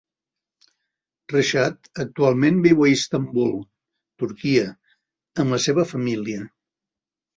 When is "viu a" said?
2.65-2.91